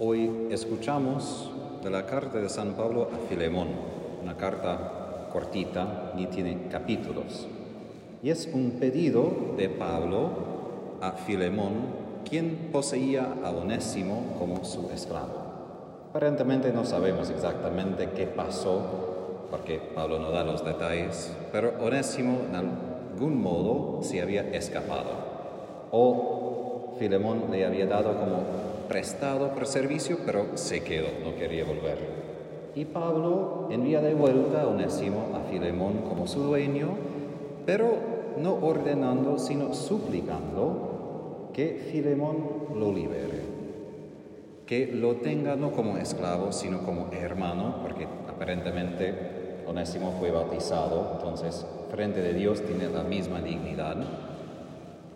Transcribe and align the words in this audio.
Hoy 0.00 0.46
escuchamos 0.52 1.50
de 1.82 1.90
la 1.90 2.06
carta 2.06 2.38
de 2.38 2.48
San 2.48 2.74
Pablo 2.74 3.10
a 3.12 3.28
Filemón, 3.28 3.66
una 4.22 4.36
carta 4.36 5.28
cortita, 5.32 6.12
ni 6.14 6.26
tiene 6.26 6.68
capítulos. 6.70 7.48
Y 8.22 8.30
es 8.30 8.48
un 8.54 8.76
pedido 8.78 9.28
de 9.56 9.68
Pablo 9.68 10.30
a 11.00 11.10
Filemón, 11.10 11.72
quien 12.30 12.68
poseía 12.70 13.26
a 13.42 13.50
Onésimo 13.50 14.36
como 14.38 14.64
su 14.64 14.88
esclavo. 14.92 15.34
Aparentemente 16.10 16.72
no 16.72 16.84
sabemos 16.84 17.28
exactamente 17.30 18.10
qué 18.14 18.28
pasó, 18.28 19.48
porque 19.50 19.80
Pablo 19.96 20.20
no 20.20 20.30
da 20.30 20.44
los 20.44 20.64
detalles, 20.64 21.34
pero 21.50 21.72
Onésimo 21.80 22.42
en 22.48 22.54
algún 22.54 23.42
modo 23.42 24.00
se 24.04 24.22
había 24.22 24.42
escapado. 24.50 25.10
O 25.90 26.94
Filemón 27.00 27.50
le 27.50 27.66
había 27.66 27.86
dado 27.86 28.16
como 28.16 28.67
prestado 28.88 29.52
por 29.52 29.66
servicio, 29.66 30.18
pero 30.24 30.56
se 30.56 30.82
quedó, 30.82 31.08
no 31.24 31.36
quería 31.36 31.64
volver. 31.64 31.98
Y 32.74 32.84
Pablo 32.84 33.68
envía 33.70 34.00
de 34.00 34.14
vuelta 34.14 34.62
a 34.62 34.66
Onésimo 34.68 35.28
a 35.34 35.50
Filemón 35.50 36.02
como 36.08 36.26
su 36.26 36.42
dueño, 36.42 36.88
pero 37.66 37.94
no 38.38 38.54
ordenando, 38.54 39.38
sino 39.38 39.74
suplicando 39.74 41.50
que 41.52 41.88
Filemón 41.90 42.36
lo 42.74 42.92
libere 42.92 43.58
que 44.68 44.86
lo 44.86 45.16
tenga 45.16 45.56
no 45.56 45.72
como 45.72 45.96
esclavo, 45.96 46.52
sino 46.52 46.84
como 46.84 47.08
hermano, 47.10 47.76
porque 47.80 48.06
aparentemente 48.28 49.62
Onésimo 49.66 50.12
fue 50.20 50.30
bautizado, 50.30 51.12
entonces 51.14 51.66
frente 51.90 52.20
de 52.20 52.34
Dios 52.34 52.62
tiene 52.62 52.86
la 52.90 53.02
misma 53.02 53.40
dignidad. 53.40 53.96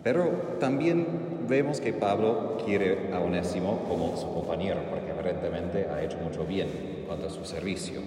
Pero 0.03 0.57
también 0.59 1.07
vemos 1.47 1.79
que 1.79 1.93
Pablo 1.93 2.57
quiere 2.65 3.13
a 3.13 3.19
Onésimo 3.21 3.85
como 3.87 4.17
su 4.17 4.31
compañero, 4.33 4.81
porque 4.89 5.11
aparentemente 5.11 5.87
ha 5.87 6.03
hecho 6.03 6.17
mucho 6.17 6.45
bien 6.45 6.67
en 6.99 7.05
cuanto 7.05 7.27
a 7.27 7.29
su 7.29 7.45
servicio. 7.45 8.01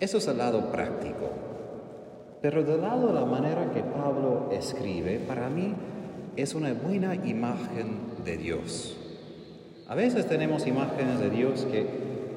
Eso 0.00 0.18
es 0.18 0.26
el 0.26 0.38
lado 0.38 0.70
práctico. 0.70 1.30
Pero 2.42 2.62
del 2.62 2.82
lado 2.82 3.06
de 3.06 3.14
la 3.14 3.24
manera 3.24 3.70
que 3.72 3.82
Pablo 3.82 4.50
escribe, 4.52 5.18
para 5.20 5.48
mí 5.48 5.74
es 6.36 6.54
una 6.54 6.74
buena 6.74 7.14
imagen 7.14 7.98
de 8.24 8.36
Dios. 8.36 8.96
A 9.88 9.94
veces 9.94 10.26
tenemos 10.26 10.66
imágenes 10.66 11.20
de 11.20 11.30
Dios 11.30 11.66
que 11.70 11.86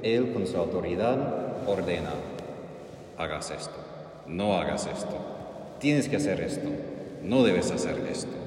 Él 0.04 0.32
con 0.32 0.46
su 0.46 0.58
autoridad 0.58 1.68
ordena, 1.68 2.12
hagas 3.18 3.52
esto, 3.52 3.78
no 4.28 4.56
hagas 4.58 4.88
esto, 4.88 5.18
tienes 5.80 6.08
que 6.08 6.18
hacer 6.18 6.42
esto, 6.42 6.70
no 7.24 7.44
debes 7.44 7.72
hacer 7.72 7.98
esto. 8.12 8.45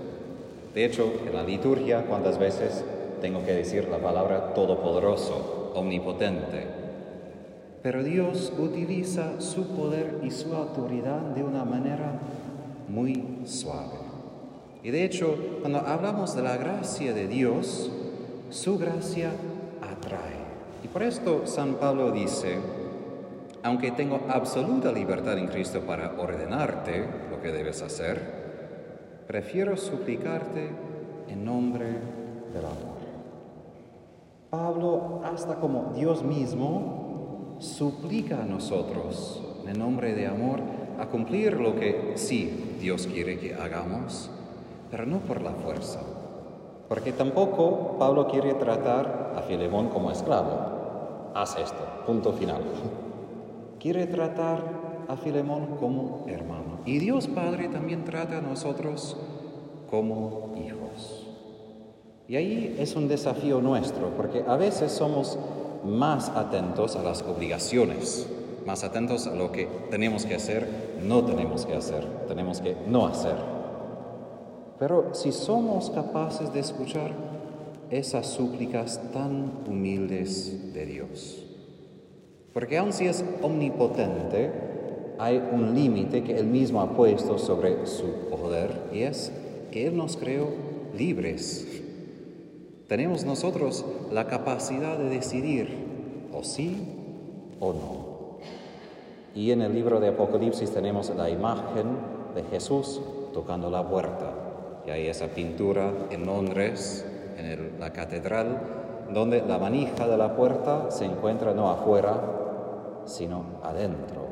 De 0.78 0.84
hecho, 0.84 1.12
en 1.26 1.34
la 1.34 1.42
liturgia, 1.42 2.04
¿cuántas 2.04 2.38
veces 2.38 2.84
tengo 3.20 3.44
que 3.44 3.52
decir 3.52 3.88
la 3.88 3.98
palabra 3.98 4.54
todopoderoso, 4.54 5.72
omnipotente? 5.74 6.68
Pero 7.82 8.04
Dios 8.04 8.52
utiliza 8.56 9.40
su 9.40 9.74
poder 9.74 10.20
y 10.22 10.30
su 10.30 10.54
autoridad 10.54 11.18
de 11.34 11.42
una 11.42 11.64
manera 11.64 12.20
muy 12.86 13.40
suave. 13.44 13.98
Y 14.84 14.92
de 14.92 15.04
hecho, 15.04 15.36
cuando 15.62 15.80
hablamos 15.80 16.36
de 16.36 16.42
la 16.42 16.56
gracia 16.56 17.12
de 17.12 17.26
Dios, 17.26 17.90
su 18.50 18.78
gracia 18.78 19.32
atrae. 19.82 20.38
Y 20.84 20.86
por 20.86 21.02
esto 21.02 21.42
San 21.46 21.74
Pablo 21.74 22.12
dice, 22.12 22.56
aunque 23.64 23.90
tengo 23.90 24.20
absoluta 24.28 24.92
libertad 24.92 25.38
en 25.38 25.48
Cristo 25.48 25.80
para 25.80 26.12
ordenarte 26.20 27.04
lo 27.32 27.42
que 27.42 27.50
debes 27.50 27.82
hacer, 27.82 28.47
prefiero 29.28 29.76
suplicarte 29.76 30.70
en 31.28 31.44
nombre 31.44 31.84
del 31.84 32.64
amor. 32.64 32.96
Pablo, 34.48 35.20
hasta 35.22 35.56
como 35.56 35.92
Dios 35.94 36.22
mismo, 36.22 37.56
suplica 37.58 38.42
a 38.42 38.46
nosotros 38.46 39.42
en 39.66 39.78
nombre 39.78 40.14
de 40.14 40.26
amor 40.26 40.60
a 40.98 41.08
cumplir 41.08 41.60
lo 41.60 41.76
que 41.76 42.14
sí 42.14 42.76
Dios 42.80 43.06
quiere 43.06 43.38
que 43.38 43.54
hagamos, 43.54 44.30
pero 44.90 45.04
no 45.04 45.18
por 45.18 45.42
la 45.42 45.52
fuerza, 45.52 46.00
porque 46.88 47.12
tampoco 47.12 47.98
Pablo 47.98 48.28
quiere 48.28 48.54
tratar 48.54 49.34
a 49.36 49.42
Filemón 49.42 49.90
como 49.90 50.10
esclavo. 50.10 51.32
Haz 51.34 51.58
esto, 51.58 51.84
punto 52.06 52.32
final. 52.32 52.62
Quiere 53.78 54.06
tratar 54.06 54.77
a 55.08 55.16
Filemón 55.16 55.76
como 55.80 56.24
hermano. 56.28 56.80
Y 56.84 56.98
Dios 56.98 57.26
Padre 57.26 57.68
también 57.68 58.04
trata 58.04 58.38
a 58.38 58.40
nosotros 58.42 59.16
como 59.90 60.54
hijos. 60.64 61.26
Y 62.28 62.36
ahí 62.36 62.76
es 62.78 62.94
un 62.94 63.08
desafío 63.08 63.62
nuestro, 63.62 64.10
porque 64.10 64.44
a 64.46 64.56
veces 64.56 64.92
somos 64.92 65.38
más 65.82 66.28
atentos 66.28 66.94
a 66.96 67.02
las 67.02 67.22
obligaciones, 67.22 68.28
más 68.66 68.84
atentos 68.84 69.26
a 69.26 69.34
lo 69.34 69.50
que 69.50 69.66
tenemos 69.90 70.26
que 70.26 70.34
hacer, 70.34 70.68
no 71.02 71.24
tenemos 71.24 71.64
que 71.64 71.74
hacer, 71.74 72.04
tenemos 72.28 72.60
que 72.60 72.76
no 72.86 73.06
hacer. 73.06 73.36
Pero 74.78 75.14
si 75.14 75.32
somos 75.32 75.88
capaces 75.88 76.52
de 76.52 76.60
escuchar 76.60 77.12
esas 77.90 78.26
súplicas 78.26 79.00
tan 79.12 79.50
humildes 79.66 80.74
de 80.74 80.84
Dios, 80.84 81.44
porque 82.52 82.76
aun 82.76 82.92
si 82.92 83.06
es 83.06 83.24
omnipotente, 83.40 84.67
hay 85.18 85.42
un 85.52 85.74
límite 85.74 86.22
que 86.22 86.38
Él 86.38 86.46
mismo 86.46 86.80
ha 86.80 86.90
puesto 86.90 87.38
sobre 87.38 87.86
su 87.86 88.28
poder 88.30 88.70
y 88.92 89.02
es 89.02 89.32
que 89.70 89.86
Él 89.86 89.96
nos 89.96 90.16
creó 90.16 90.48
libres. 90.96 91.66
Tenemos 92.86 93.24
nosotros 93.24 93.84
la 94.12 94.26
capacidad 94.26 94.96
de 94.96 95.10
decidir 95.10 95.68
o 96.32 96.42
sí 96.44 96.76
o 97.60 97.72
no. 97.72 98.08
Y 99.34 99.50
en 99.50 99.62
el 99.62 99.74
libro 99.74 100.00
de 100.00 100.08
Apocalipsis 100.08 100.70
tenemos 100.70 101.12
la 101.14 101.28
imagen 101.28 101.86
de 102.34 102.44
Jesús 102.44 103.00
tocando 103.34 103.70
la 103.70 103.86
puerta. 103.86 104.32
Y 104.86 104.90
hay 104.90 105.06
esa 105.08 105.26
pintura 105.26 105.92
en 106.10 106.24
Londres, 106.24 107.04
en 107.36 107.78
la 107.78 107.92
catedral, 107.92 108.62
donde 109.12 109.42
la 109.42 109.58
manija 109.58 110.06
de 110.06 110.16
la 110.16 110.34
puerta 110.34 110.90
se 110.90 111.04
encuentra 111.04 111.52
no 111.52 111.70
afuera, 111.70 112.20
sino 113.04 113.44
adentro. 113.62 114.27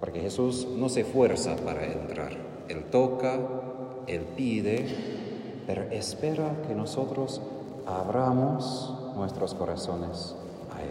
Porque 0.00 0.20
Jesús 0.20 0.66
no 0.76 0.88
se 0.88 1.04
fuerza 1.04 1.56
para 1.56 1.84
entrar. 1.84 2.32
Él 2.68 2.84
toca, 2.90 3.38
Él 4.06 4.22
pide, 4.36 4.86
pero 5.66 5.82
espera 5.90 6.62
que 6.66 6.74
nosotros 6.74 7.40
abramos 7.86 8.94
nuestros 9.16 9.54
corazones 9.54 10.34
a 10.74 10.82
Él. 10.82 10.90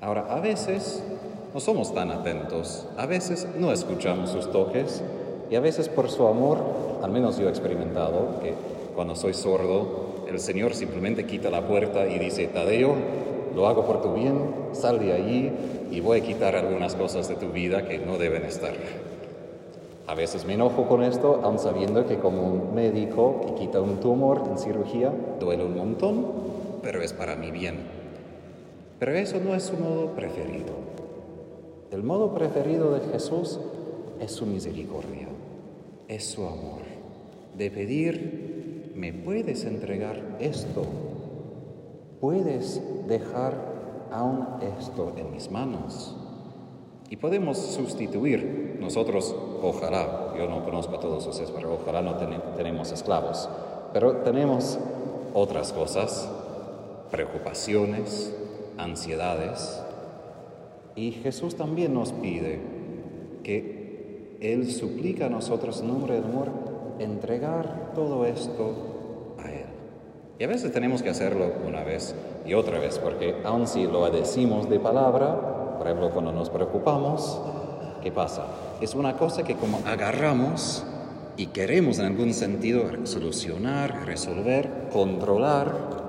Ahora, 0.00 0.26
a 0.28 0.40
veces 0.40 1.02
no 1.54 1.60
somos 1.60 1.94
tan 1.94 2.10
atentos, 2.10 2.86
a 2.96 3.06
veces 3.06 3.46
no 3.58 3.72
escuchamos 3.72 4.30
sus 4.30 4.50
toques 4.50 5.02
y 5.50 5.56
a 5.56 5.60
veces 5.60 5.88
por 5.88 6.10
su 6.10 6.26
amor 6.26 6.90
al 7.02 7.10
menos 7.10 7.38
yo 7.38 7.46
he 7.46 7.50
experimentado 7.50 8.40
que 8.42 8.54
cuando 8.94 9.14
soy 9.16 9.34
sordo, 9.34 10.24
el 10.28 10.38
Señor 10.38 10.74
simplemente 10.74 11.26
quita 11.26 11.50
la 11.50 11.66
puerta 11.66 12.06
y 12.06 12.18
dice, 12.18 12.46
Tadeo, 12.48 12.94
lo 13.54 13.66
hago 13.66 13.84
por 13.84 14.02
tu 14.02 14.14
bien, 14.14 14.38
sal 14.72 14.98
de 14.98 15.12
allí 15.12 15.52
y 15.90 16.00
voy 16.00 16.20
a 16.20 16.24
quitar 16.24 16.56
algunas 16.56 16.94
cosas 16.94 17.28
de 17.28 17.36
tu 17.36 17.50
vida 17.50 17.86
que 17.86 17.98
no 17.98 18.18
deben 18.18 18.44
estar. 18.44 18.72
A 20.06 20.14
veces 20.14 20.44
me 20.44 20.54
enojo 20.54 20.88
con 20.88 21.02
esto, 21.02 21.40
aun 21.42 21.58
sabiendo 21.58 22.06
que 22.06 22.18
como 22.18 22.42
un 22.42 22.74
médico 22.74 23.40
que 23.46 23.54
quita 23.54 23.80
un 23.80 24.00
tumor 24.00 24.42
en 24.50 24.58
cirugía, 24.58 25.12
duele 25.38 25.64
un 25.64 25.76
montón, 25.76 26.26
pero 26.82 27.02
es 27.02 27.12
para 27.12 27.36
mi 27.36 27.50
bien. 27.50 27.76
Pero 28.98 29.12
eso 29.12 29.38
no 29.38 29.54
es 29.54 29.64
su 29.64 29.76
modo 29.76 30.08
preferido. 30.08 30.74
El 31.90 32.02
modo 32.02 32.34
preferido 32.34 32.92
de 32.92 33.00
Jesús 33.12 33.60
es 34.20 34.32
su 34.32 34.46
misericordia, 34.46 35.28
es 36.08 36.24
su 36.24 36.44
amor 36.44 36.90
de 37.56 37.70
pedir, 37.70 38.92
¿me 38.94 39.12
puedes 39.12 39.64
entregar 39.64 40.38
esto? 40.40 40.82
¿Puedes 42.20 42.82
dejar 43.08 43.54
aún 44.12 44.46
esto 44.78 45.14
en 45.16 45.30
mis 45.32 45.50
manos? 45.50 46.14
Y 47.08 47.16
podemos 47.16 47.56
sustituir, 47.58 48.76
nosotros, 48.80 49.34
ojalá, 49.62 50.34
yo 50.36 50.46
no 50.48 50.64
conozco 50.64 50.96
a 50.96 51.00
todos 51.00 51.26
ustedes, 51.26 51.50
pero 51.50 51.74
ojalá 51.74 52.02
no 52.02 52.16
tenemos 52.56 52.92
esclavos, 52.92 53.48
pero 53.92 54.18
tenemos 54.18 54.78
otras 55.34 55.72
cosas, 55.72 56.28
preocupaciones, 57.10 58.34
ansiedades, 58.76 59.82
y 60.94 61.12
Jesús 61.12 61.54
también 61.56 61.94
nos 61.94 62.12
pide 62.12 62.60
que 63.42 64.36
Él 64.40 64.70
suplica 64.70 65.26
a 65.26 65.30
nosotros 65.30 65.80
en 65.80 65.88
nombre 65.88 66.14
del 66.14 66.24
amor 66.24 66.48
entregar 66.98 67.92
todo 67.94 68.26
esto. 68.26 68.99
Y 70.40 70.44
a 70.44 70.46
veces 70.46 70.72
tenemos 70.72 71.02
que 71.02 71.10
hacerlo 71.10 71.52
una 71.68 71.84
vez 71.84 72.14
y 72.46 72.54
otra 72.54 72.78
vez, 72.78 72.98
porque 72.98 73.36
aun 73.44 73.66
si 73.66 73.86
lo 73.86 74.08
decimos 74.08 74.70
de 74.70 74.80
palabra, 74.80 75.76
por 75.76 75.86
ejemplo, 75.86 76.10
cuando 76.12 76.32
nos 76.32 76.48
preocupamos, 76.48 77.38
¿qué 78.02 78.10
pasa? 78.10 78.46
Es 78.80 78.94
una 78.94 79.18
cosa 79.18 79.42
que 79.42 79.54
como 79.54 79.82
agarramos 79.84 80.82
y 81.36 81.48
queremos 81.48 81.98
en 81.98 82.06
algún 82.06 82.32
sentido 82.32 82.84
solucionar, 83.04 84.06
resolver, 84.06 84.88
controlar, 84.90 86.00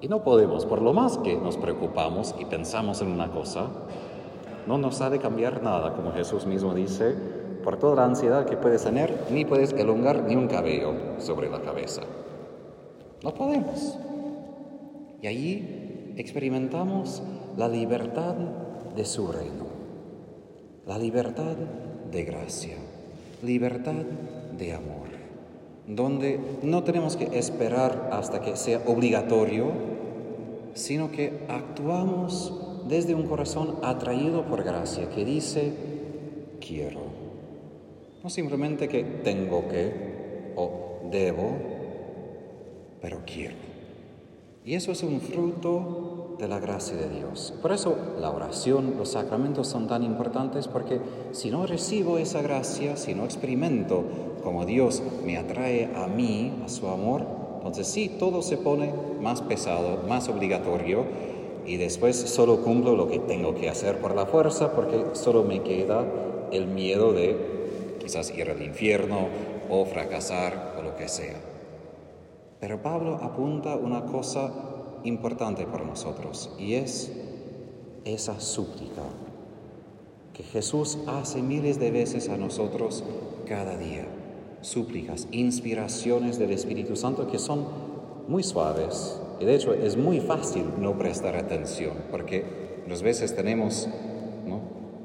Y 0.00 0.06
no 0.06 0.22
podemos, 0.22 0.64
por 0.64 0.80
lo 0.80 0.92
más 0.92 1.18
que 1.18 1.34
nos 1.34 1.56
preocupamos 1.56 2.32
y 2.38 2.44
pensamos 2.44 3.00
en 3.00 3.08
una 3.08 3.32
cosa, 3.32 3.66
no 4.68 4.78
nos 4.78 5.00
ha 5.00 5.10
de 5.10 5.18
cambiar 5.18 5.64
nada, 5.64 5.94
como 5.94 6.12
Jesús 6.12 6.46
mismo 6.46 6.74
dice, 6.74 7.16
por 7.64 7.76
toda 7.76 7.96
la 7.96 8.04
ansiedad 8.04 8.46
que 8.46 8.56
puedes 8.56 8.84
tener, 8.84 9.12
ni 9.30 9.44
puedes 9.44 9.72
elongar 9.72 10.22
ni 10.22 10.36
un 10.36 10.46
cabello 10.46 10.92
sobre 11.18 11.50
la 11.50 11.60
cabeza. 11.60 12.02
No 13.26 13.34
podemos. 13.34 13.98
Y 15.20 15.26
allí 15.26 16.12
experimentamos 16.16 17.24
la 17.56 17.66
libertad 17.66 18.36
de 18.94 19.04
su 19.04 19.26
reino, 19.32 19.66
la 20.86 20.96
libertad 20.96 21.56
de 22.12 22.22
gracia, 22.22 22.76
libertad 23.42 24.04
de 24.56 24.72
amor, 24.74 25.08
donde 25.88 26.38
no 26.62 26.84
tenemos 26.84 27.16
que 27.16 27.36
esperar 27.36 28.10
hasta 28.12 28.42
que 28.42 28.54
sea 28.54 28.82
obligatorio, 28.86 29.72
sino 30.74 31.10
que 31.10 31.40
actuamos 31.48 32.54
desde 32.86 33.16
un 33.16 33.26
corazón 33.26 33.74
atraído 33.82 34.44
por 34.44 34.62
gracia, 34.62 35.10
que 35.10 35.24
dice, 35.24 35.72
quiero. 36.60 37.00
No 38.22 38.30
simplemente 38.30 38.86
que 38.86 39.02
tengo 39.02 39.66
que 39.66 40.52
o 40.54 41.08
debo, 41.10 41.75
pero 43.00 43.22
quiero. 43.26 43.54
Y 44.64 44.74
eso 44.74 44.90
es 44.90 45.04
un 45.04 45.20
fruto 45.20 46.34
de 46.40 46.48
la 46.48 46.58
gracia 46.58 46.96
de 46.96 47.08
Dios. 47.08 47.54
Por 47.62 47.72
eso 47.72 47.96
la 48.20 48.30
oración, 48.30 48.94
los 48.98 49.12
sacramentos 49.12 49.68
son 49.68 49.86
tan 49.86 50.02
importantes 50.02 50.66
porque 50.66 51.00
si 51.30 51.50
no 51.50 51.66
recibo 51.66 52.18
esa 52.18 52.42
gracia, 52.42 52.96
si 52.96 53.14
no 53.14 53.24
experimento 53.24 54.04
como 54.42 54.66
Dios 54.66 55.02
me 55.24 55.38
atrae 55.38 55.90
a 55.94 56.08
mí, 56.08 56.52
a 56.64 56.68
su 56.68 56.88
amor, 56.88 57.22
entonces 57.58 57.86
sí, 57.86 58.08
todo 58.18 58.42
se 58.42 58.56
pone 58.56 58.92
más 59.20 59.40
pesado, 59.40 60.02
más 60.08 60.28
obligatorio 60.28 61.04
y 61.64 61.76
después 61.76 62.16
solo 62.16 62.62
cumplo 62.62 62.96
lo 62.96 63.08
que 63.08 63.18
tengo 63.18 63.54
que 63.54 63.68
hacer 63.68 63.98
por 63.98 64.14
la 64.14 64.26
fuerza 64.26 64.72
porque 64.72 65.04
solo 65.12 65.42
me 65.42 65.62
queda 65.62 66.04
el 66.52 66.66
miedo 66.66 67.12
de 67.12 67.96
quizás 68.00 68.36
ir 68.36 68.50
al 68.50 68.62
infierno 68.62 69.28
o 69.70 69.84
fracasar 69.84 70.74
o 70.78 70.82
lo 70.82 70.96
que 70.96 71.08
sea. 71.08 71.55
Pero 72.60 72.82
Pablo 72.82 73.16
apunta 73.22 73.76
una 73.76 74.06
cosa 74.06 74.52
importante 75.04 75.66
para 75.66 75.84
nosotros 75.84 76.50
y 76.58 76.74
es 76.74 77.12
esa 78.04 78.40
súplica 78.40 79.02
que 80.32 80.42
Jesús 80.42 80.98
hace 81.06 81.42
miles 81.42 81.78
de 81.78 81.90
veces 81.90 82.28
a 82.28 82.36
nosotros 82.36 83.04
cada 83.46 83.76
día. 83.76 84.06
Súplicas, 84.62 85.28
inspiraciones 85.32 86.38
del 86.38 86.50
Espíritu 86.50 86.96
Santo 86.96 87.26
que 87.30 87.38
son 87.38 87.66
muy 88.26 88.42
suaves 88.42 89.20
y 89.38 89.44
de 89.44 89.54
hecho 89.54 89.74
es 89.74 89.96
muy 89.96 90.20
fácil 90.20 90.64
no 90.80 90.96
prestar 90.98 91.36
atención 91.36 91.92
porque 92.10 92.82
muchas 92.84 93.02
veces 93.02 93.36
tenemos 93.36 93.88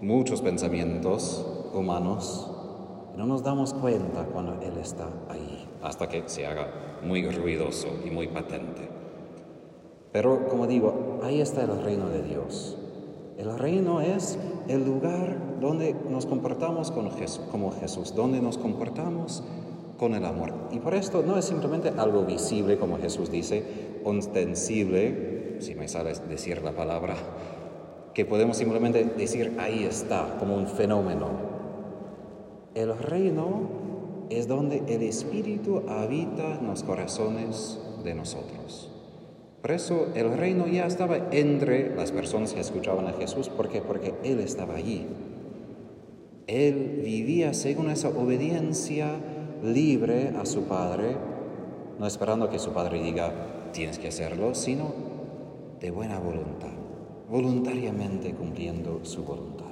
muchos 0.01 0.41
pensamientos 0.41 1.45
humanos 1.73 2.49
y 3.13 3.17
no 3.17 3.27
nos 3.27 3.43
damos 3.43 3.73
cuenta 3.73 4.25
cuando 4.25 4.59
Él 4.61 4.77
está 4.77 5.07
ahí 5.29 5.70
hasta 5.81 6.07
que 6.07 6.23
se 6.27 6.45
haga 6.45 6.67
muy 7.03 7.29
ruidoso 7.29 7.87
y 8.05 8.09
muy 8.09 8.27
patente. 8.27 8.89
Pero 10.11 10.47
como 10.47 10.67
digo, 10.67 11.19
ahí 11.23 11.41
está 11.41 11.63
el 11.63 11.81
reino 11.81 12.09
de 12.09 12.23
Dios. 12.23 12.77
El 13.37 13.57
reino 13.57 14.01
es 14.01 14.37
el 14.67 14.85
lugar 14.85 15.59
donde 15.59 15.95
nos 16.09 16.25
comportamos 16.25 16.91
con 16.91 17.09
Jesús, 17.11 17.45
como 17.49 17.71
Jesús, 17.71 18.13
donde 18.13 18.41
nos 18.41 18.57
comportamos 18.57 19.43
con 19.97 20.13
el 20.13 20.25
amor. 20.25 20.53
Y 20.71 20.79
por 20.79 20.93
esto 20.93 21.23
no 21.25 21.37
es 21.37 21.45
simplemente 21.45 21.89
algo 21.97 22.23
visible, 22.23 22.77
como 22.77 22.97
Jesús 22.97 23.31
dice, 23.31 23.63
ostensible, 24.03 25.57
si 25.59 25.75
me 25.75 25.87
sale 25.87 26.13
decir 26.27 26.61
la 26.61 26.71
palabra, 26.71 27.15
que 28.13 28.25
podemos 28.25 28.57
simplemente 28.57 29.05
decir 29.05 29.55
ahí 29.59 29.85
está, 29.85 30.37
como 30.39 30.55
un 30.55 30.67
fenómeno. 30.67 31.29
El 32.73 32.97
reino 32.97 33.80
es 34.31 34.47
donde 34.47 34.83
el 34.87 35.03
Espíritu 35.03 35.83
habita 35.87 36.59
en 36.59 36.67
los 36.67 36.83
corazones 36.83 37.79
de 38.03 38.15
nosotros. 38.15 38.89
Por 39.61 39.71
eso 39.71 40.07
el 40.15 40.35
reino 40.37 40.67
ya 40.67 40.87
estaba 40.87 41.17
entre 41.31 41.95
las 41.95 42.11
personas 42.11 42.53
que 42.53 42.61
escuchaban 42.61 43.07
a 43.07 43.13
Jesús, 43.13 43.49
¿por 43.49 43.69
qué? 43.69 43.81
Porque 43.81 44.13
Él 44.23 44.39
estaba 44.39 44.75
allí. 44.75 45.05
Él 46.47 47.01
vivía 47.03 47.53
según 47.53 47.91
esa 47.91 48.09
obediencia 48.09 49.19
libre 49.63 50.33
a 50.39 50.45
su 50.45 50.63
Padre, 50.63 51.15
no 51.99 52.07
esperando 52.07 52.49
que 52.49 52.57
su 52.57 52.71
Padre 52.71 53.03
diga, 53.03 53.69
tienes 53.71 53.99
que 53.99 54.07
hacerlo, 54.07 54.55
sino 54.55 54.93
de 55.79 55.91
buena 55.91 56.19
voluntad, 56.19 56.73
voluntariamente 57.29 58.33
cumpliendo 58.33 59.01
su 59.03 59.23
voluntad. 59.23 59.65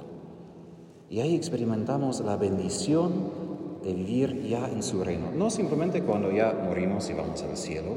Y 1.08 1.20
ahí 1.20 1.34
experimentamos 1.34 2.20
la 2.20 2.36
bendición 2.36 3.49
de 3.82 3.94
vivir 3.94 4.42
ya 4.42 4.68
en 4.68 4.82
su 4.82 5.02
reino. 5.02 5.30
No 5.34 5.50
simplemente 5.50 6.02
cuando 6.02 6.30
ya 6.30 6.52
morimos 6.52 7.08
y 7.10 7.14
vamos 7.14 7.42
al 7.42 7.56
cielo, 7.56 7.96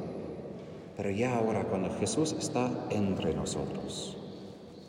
pero 0.96 1.10
ya 1.10 1.38
ahora 1.38 1.64
cuando 1.66 1.90
Jesús 2.00 2.36
está 2.38 2.70
entre 2.90 3.34
nosotros. 3.34 4.18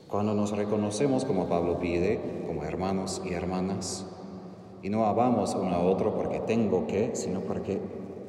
Cuando 0.09 0.35
nos 0.35 0.57
reconocemos, 0.57 1.25
como 1.25 1.49
Pablo 1.49 1.79
pide, 1.79 2.21
como 2.47 2.63
hermanos 2.65 3.23
y 3.25 3.33
hermanas, 3.33 4.07
y 4.83 4.91
no 4.91 5.07
amamos 5.07 5.55
uno 5.55 5.75
a 5.75 5.81
otro 5.81 6.15
porque 6.15 6.41
tengo 6.41 6.87
que, 6.87 7.17
sino 7.17 7.41
porque 7.41 7.81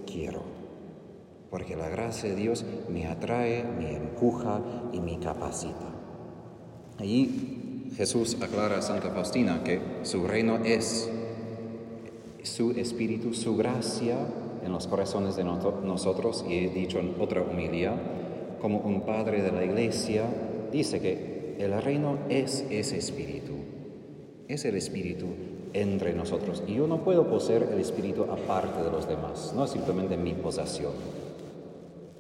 quiero. 0.06 0.42
Porque 1.52 1.76
la 1.76 1.90
gracia 1.90 2.30
de 2.30 2.36
Dios 2.36 2.66
me 2.90 3.08
atrae, 3.08 3.64
me 3.64 3.96
empuja 3.96 4.62
y 4.94 5.02
me 5.02 5.20
capacita. 5.20 5.94
Allí 6.98 7.92
Jesús 7.98 8.38
aclara 8.42 8.78
a 8.78 8.82
Santa 8.82 9.10
Faustina 9.10 9.64
que 9.64 9.82
su 10.04 10.26
reino 10.26 10.58
es 10.64 11.12
su 12.46 12.72
espíritu, 12.72 13.34
su 13.34 13.56
gracia 13.58 14.18
en 14.66 14.72
los 14.72 14.88
corazones 14.88 15.36
de 15.36 15.44
nosotros, 15.44 16.46
y 16.48 16.58
he 16.58 16.70
dicho 16.70 17.00
en 17.00 17.16
otra 17.20 17.42
humilía, 17.42 17.94
como 18.62 18.80
un 18.80 19.02
padre 19.02 19.42
de 19.42 19.52
la 19.52 19.64
iglesia, 19.64 20.26
dice 20.72 21.00
que 21.00 21.56
el 21.60 21.82
reino 21.82 22.18
es 22.30 22.66
ese 22.70 22.98
espíritu, 22.98 23.54
es 24.48 24.66
el 24.66 24.76
espíritu 24.76 25.28
entre 25.74 26.14
nosotros. 26.14 26.64
Y 26.68 26.76
yo 26.76 26.88
no 26.88 27.04
puedo 27.04 27.28
poseer 27.28 27.70
el 27.72 27.80
espíritu 27.80 28.24
aparte 28.24 28.84
de 28.84 28.92
los 28.92 29.08
demás, 29.08 29.54
no 29.56 29.66
es 29.66 29.72
simplemente 29.72 30.18
mi 30.18 30.34
posesión. 30.34 30.94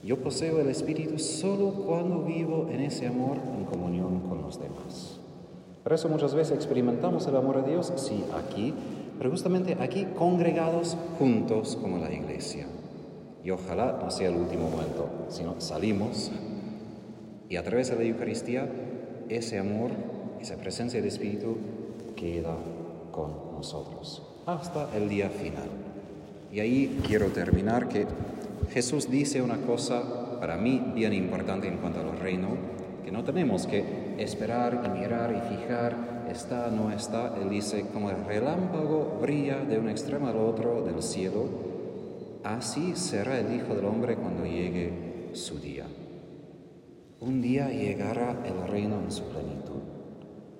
Yo 0.03 0.17
poseo 0.17 0.59
el 0.61 0.67
espíritu 0.67 1.17
solo 1.17 1.71
cuando 1.71 2.21
vivo 2.21 2.67
en 2.71 2.81
ese 2.81 3.07
amor 3.07 3.37
en 3.57 3.65
comunión 3.65 4.19
con 4.19 4.41
los 4.43 4.59
demás. 4.59 5.19
Por 5.81 5.93
eso 5.93 6.09
muchas 6.09 6.35
veces 6.35 6.55
experimentamos 6.55 7.25
el 7.27 7.35
amor 7.35 7.63
de 7.63 7.71
Dios, 7.71 7.91
sí, 7.95 8.23
aquí, 8.35 8.73
pero 9.17 9.31
justamente 9.31 9.77
aquí 9.79 10.05
congregados 10.15 10.97
juntos 11.17 11.77
como 11.81 11.97
la 11.97 12.11
iglesia. 12.11 12.67
Y 13.43 13.51
ojalá 13.51 13.99
no 14.01 14.09
sea 14.09 14.29
el 14.29 14.35
último 14.35 14.69
momento, 14.69 15.07
sino 15.29 15.59
salimos 15.61 16.31
y 17.47 17.57
a 17.57 17.63
través 17.63 17.89
de 17.89 17.95
la 17.95 18.03
Eucaristía 18.03 18.67
ese 19.29 19.59
amor, 19.59 19.91
esa 20.41 20.57
presencia 20.57 20.99
del 20.99 21.09
Espíritu 21.09 21.57
queda 22.15 22.55
con 23.11 23.53
nosotros 23.53 24.23
hasta 24.45 24.89
el 24.95 25.09
día 25.09 25.29
final. 25.29 25.69
Y 26.51 26.59
ahí 26.59 27.01
quiero 27.05 27.27
terminar 27.27 27.87
que 27.87 28.05
Jesús 28.71 29.09
dice 29.09 29.41
una 29.41 29.57
cosa 29.57 30.39
para 30.39 30.57
mí 30.57 30.91
bien 30.95 31.13
importante 31.13 31.67
en 31.67 31.77
cuanto 31.77 31.99
al 31.99 32.17
reino, 32.19 32.49
que 33.03 33.11
no 33.11 33.23
tenemos 33.23 33.67
que 33.67 34.15
esperar 34.17 34.81
y 34.85 34.99
mirar 34.99 35.31
y 35.31 35.55
fijar 35.55 36.14
está, 36.35 36.69
no 36.69 36.91
está, 36.91 37.33
Él 37.41 37.49
dice, 37.49 37.87
como 37.93 38.09
el 38.09 38.23
relámpago 38.25 39.17
brilla 39.21 39.59
de 39.59 39.79
un 39.79 39.89
extremo 39.89 40.27
al 40.27 40.37
otro 40.37 40.83
del 40.83 41.01
cielo, 41.01 41.45
así 42.43 42.95
será 42.95 43.39
el 43.39 43.55
Hijo 43.55 43.73
del 43.73 43.85
Hombre 43.85 44.15
cuando 44.17 44.45
llegue 44.45 45.31
su 45.33 45.59
día. 45.59 45.85
Un 47.21 47.41
día 47.41 47.69
llegará 47.69 48.43
el 48.45 48.67
reino 48.67 48.99
en 48.99 49.11
su 49.11 49.23
plenitud. 49.23 49.81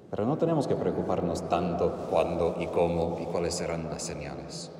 Pero 0.09 0.25
no 0.25 0.37
tenemos 0.37 0.67
que 0.67 0.75
preocuparnos 0.75 1.49
tanto 1.49 2.07
cuándo 2.09 2.55
y 2.59 2.67
cómo 2.67 3.19
y 3.21 3.25
cuáles 3.25 3.55
serán 3.55 3.89
las 3.89 4.01
señales. 4.01 4.71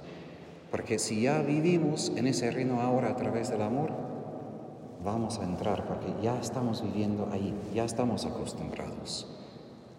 Porque 0.72 0.98
si 0.98 1.22
ya 1.22 1.42
vivimos 1.42 2.12
en 2.16 2.28
ese 2.28 2.52
reino 2.52 2.82
ahora 2.82 3.10
a 3.10 3.16
través 3.16 3.50
del 3.50 3.62
amor, 3.62 3.92
vamos 5.04 5.40
a 5.40 5.44
entrar 5.44 5.86
porque 5.86 6.14
ya 6.22 6.40
estamos 6.40 6.82
viviendo 6.82 7.28
ahí, 7.32 7.54
ya 7.74 7.84
estamos 7.84 8.26
acostumbrados. 8.26 9.45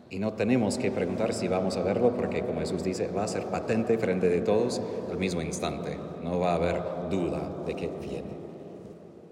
Y 0.09 0.19
no 0.21 0.35
tenemos 0.35 0.79
que 0.79 0.93
preguntar 0.93 1.35
si 1.35 1.49
vamos 1.49 1.77
a 1.77 1.83
verlo 1.83 2.15
porque, 2.15 2.43
como 2.43 2.61
Jesús 2.61 2.85
dice, 2.85 3.09
va 3.09 3.25
a 3.25 3.29
ser 3.29 3.47
patente 3.47 3.99
frente 3.99 4.29
de 4.29 4.41
todos 4.41 4.81
al 5.11 5.19
mismo 5.19 5.43
instante. 5.43 5.99
No 6.23 6.39
va 6.39 6.53
a 6.53 6.57
haber 6.57 6.83
duda 7.11 7.65
de 7.67 7.75
que 7.75 7.89
viene. 7.89 8.37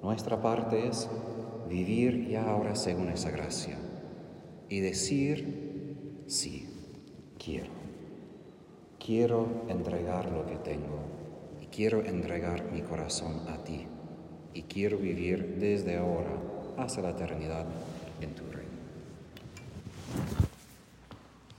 Nuestra 0.02 0.40
parte 0.42 0.88
es 0.88 1.08
vivir 1.68 2.28
ya 2.28 2.50
ahora 2.50 2.74
según 2.74 3.08
esa 3.08 3.30
gracia 3.30 3.78
y 4.68 4.80
decir, 4.80 6.24
sí, 6.26 6.68
quiero. 7.38 7.70
Quiero 8.98 9.46
entregar 9.68 10.30
lo 10.30 10.44
que 10.44 10.56
tengo 10.56 10.98
y 11.60 11.66
quiero 11.66 12.04
entregar 12.04 12.72
mi 12.72 12.80
corazón 12.80 13.48
a 13.48 13.62
ti 13.62 13.86
y 14.54 14.62
quiero 14.62 14.98
vivir 14.98 15.56
desde 15.58 15.96
ahora 15.96 16.32
hasta 16.76 17.02
la 17.02 17.10
eternidad 17.10 17.66